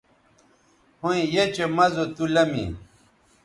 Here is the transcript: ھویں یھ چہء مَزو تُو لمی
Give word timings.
ھویں 1.01 1.23
یھ 1.33 1.45
چہء 1.55 1.71
مَزو 1.75 2.03
تُو 2.15 2.23
لمی 2.33 2.65